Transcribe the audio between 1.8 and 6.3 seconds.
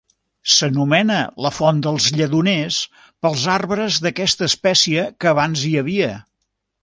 dels Lledoners pels arbres d'aquesta espècie que abans hi havia.